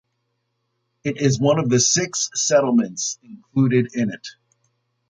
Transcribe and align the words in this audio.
It 1.03 1.21
is 1.21 1.39
one 1.39 1.59
of 1.59 1.69
the 1.69 1.79
six 1.79 2.31
settlements 2.33 3.19
included 3.21 3.89
in 3.93 4.09
it. 4.09 4.29